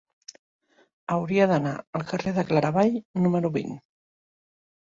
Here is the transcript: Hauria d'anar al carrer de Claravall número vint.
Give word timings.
Hauria 1.15 1.47
d'anar 1.51 1.73
al 1.99 2.05
carrer 2.13 2.35
de 2.39 2.47
Claravall 2.49 2.99
número 3.27 3.53
vint. 3.59 3.79